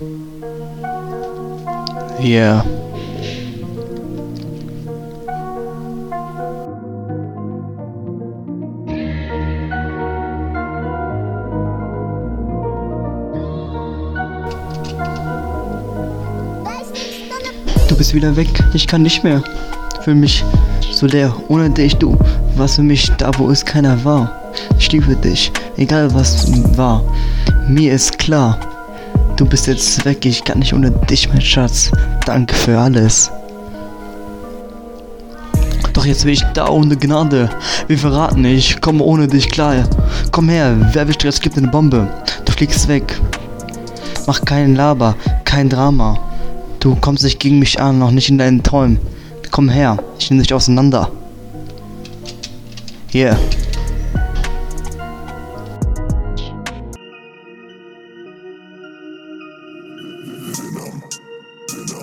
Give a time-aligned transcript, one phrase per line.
[0.00, 0.12] Yeah.
[17.88, 19.42] Du bist wieder weg, ich kann nicht mehr.
[20.02, 20.44] Für mich
[20.92, 22.16] so leer, ohne dich, du.
[22.54, 24.52] Was für mich da, wo es keiner war.
[24.78, 26.46] Ich liebe dich, egal was
[26.76, 27.02] war.
[27.66, 28.60] Mir ist klar,
[29.38, 31.90] du bist jetzt weg, ich kann nicht ohne dich, mein Schatz.
[32.26, 33.30] Danke für alles.
[35.92, 37.48] Doch jetzt bin ich da ohne Gnade.
[37.86, 39.88] Wir verraten, ich komme ohne dich klar.
[40.32, 42.08] Komm her, wer will Stress, gibt eine Bombe.
[42.44, 43.20] Du fliegst weg.
[44.26, 46.18] Mach keinen Laber, kein Drama.
[46.80, 48.98] Du kommst nicht gegen mich an, noch nicht in deinen Träumen.
[49.50, 51.10] Komm her, ich nehme dich auseinander.
[53.14, 53.38] Yeah.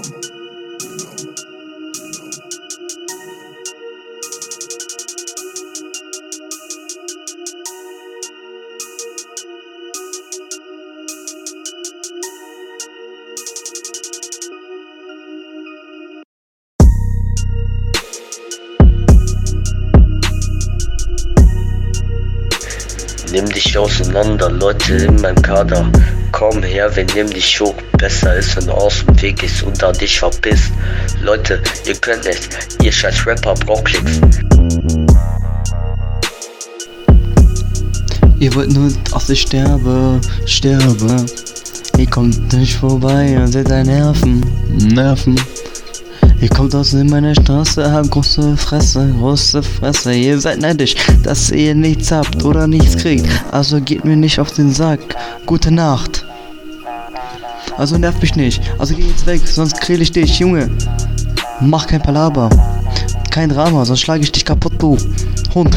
[0.03, 0.34] Syndrome.
[23.35, 25.91] Nimm dich auseinander, Leute in meinem Kader.
[26.31, 27.75] Komm her, wir nehmen dich hoch.
[27.97, 30.71] Besser ist, wenn du aus dem Weg gehst und da dich verpisst.
[31.21, 32.47] Leute, ihr könnt es.
[32.81, 34.21] Ihr scheiß Rapper braucht Klicks.
[38.39, 41.25] Ihr wollt nur, dass ich sterbe, sterbe.
[41.97, 44.45] Ihr kommt nicht vorbei und seht deine Nerven,
[44.93, 45.35] Nerven.
[46.41, 50.13] Ihr kommt aus in meine Straße, habt große Fresse, große Fresse.
[50.13, 53.27] Ihr seid neidisch, dass ihr nichts habt oder nichts kriegt.
[53.51, 54.99] Also geht mir nicht auf den Sack.
[55.45, 56.25] Gute Nacht.
[57.77, 58.61] Also nervt mich nicht.
[58.77, 60.69] Also geh jetzt weg, sonst krill ich dich, Junge.
[61.61, 62.49] Mach kein Palaber.
[63.31, 64.97] Kein Drama, sonst schlage ich dich kaputt, du
[65.53, 65.75] Hund.